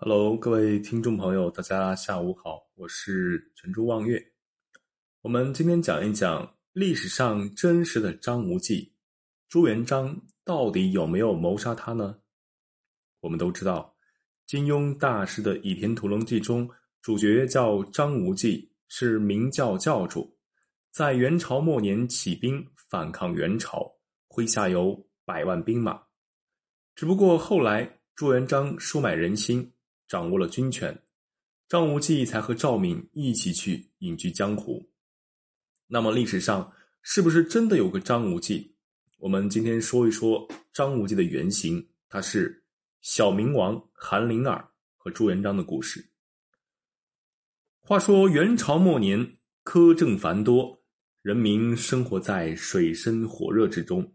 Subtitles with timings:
[0.00, 4.24] Hello，各位听众朋友，大家下午好，我是陈珠望月。
[5.22, 8.94] 我们今天讲一讲历史上真实的张无忌，
[9.48, 12.16] 朱元璋到底有没有谋杀他呢？
[13.18, 13.92] 我们都知道，
[14.46, 16.70] 金庸大师的《倚天屠龙记》中，
[17.02, 20.32] 主角叫张无忌，是明教教主，
[20.92, 23.92] 在元朝末年起兵反抗元朝，
[24.28, 26.00] 麾下有百万兵马。
[26.94, 29.68] 只不过后来朱元璋收买人心，
[30.08, 31.02] 掌握了军权，
[31.68, 34.90] 张无忌才和赵敏一起去隐居江湖。
[35.86, 38.74] 那么历史上是不是真的有个张无忌？
[39.18, 42.64] 我们今天说一说张无忌的原型，他是
[43.02, 46.08] 小明王韩林儿和朱元璋的故事。
[47.80, 50.82] 话说元朝末年，苛政繁多，
[51.20, 54.14] 人民生活在水深火热之中。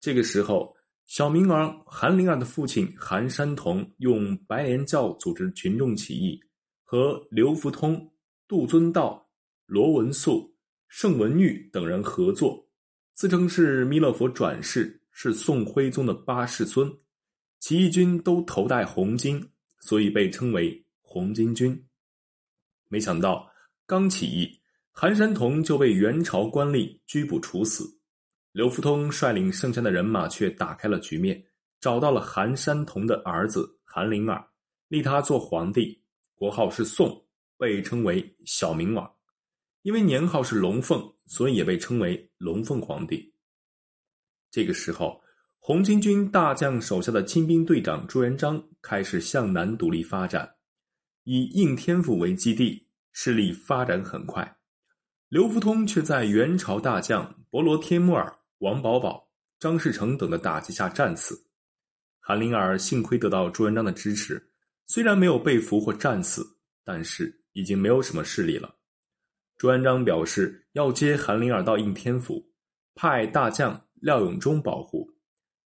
[0.00, 0.73] 这个时候。
[1.06, 6.40] 小明儿韩灵儿的父亲韩山童用白莲教组织群众起义，
[6.82, 8.10] 和刘福通、
[8.48, 9.30] 杜遵道、
[9.66, 10.54] 罗文素、
[10.88, 12.66] 盛文玉等人合作，
[13.12, 16.90] 自称是弥勒佛转世，是宋徽宗的八世孙。
[17.60, 19.42] 起义军都头戴红巾，
[19.80, 21.86] 所以被称为红巾军。
[22.88, 23.48] 没想到
[23.86, 28.00] 刚起义，韩山童就被元朝官吏拘捕处死。
[28.54, 31.44] 刘福通率领剩下的人马却打开了局面，
[31.80, 34.46] 找到了韩山童的儿子韩林儿，
[34.86, 36.00] 立他做皇帝，
[36.36, 37.26] 国号是宋，
[37.58, 39.12] 被称为小明王。
[39.82, 43.34] 因为年号是龙凤，所以也被称为龙凤皇帝。
[44.52, 45.20] 这个时候，
[45.58, 50.48] 红巾军大将手下的亲兵队长朱元璋开始向南独立发展，
[51.24, 54.58] 以应天府为基地，势力发展很快。
[55.28, 58.38] 刘福通却在元朝大将伯罗天木儿。
[58.64, 61.38] 王保保、张士诚等的打击下战死，
[62.18, 64.42] 韩林儿幸亏得到朱元璋的支持，
[64.86, 68.74] 虽然没有被俘或战死，但是已经没有什么势力了。
[69.58, 72.42] 朱元璋表示要接韩林儿到应天府，
[72.94, 75.10] 派大将廖永忠保护。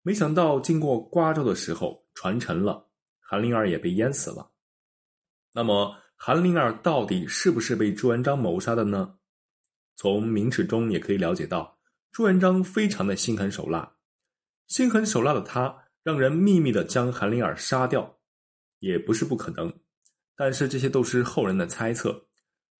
[0.03, 2.89] 没想到经过瓜州的时候船沉了，
[3.19, 4.53] 韩林儿也被淹死了。
[5.53, 9.17] 那么韩林儿到底是不是被朱元璋谋杀的呢？
[9.97, 11.77] 从明史中也可以了解到。
[12.15, 13.93] 朱元璋非常的心狠手辣，
[14.69, 18.19] 心狠手辣的他让人秘密的将韩林儿杀掉，
[18.79, 19.81] 也不是不可能，
[20.37, 22.25] 但是这些都是后人的猜测。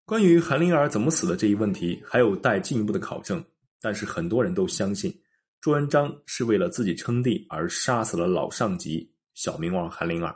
[0.05, 3.45] 关于韩林儿怎么死的这一问题，还有待进一步的考证。
[3.81, 5.13] 但是很多人都相信，
[5.61, 10.33] 朱元璋是为了自己称帝而杀死了老上级小明王韩林儿。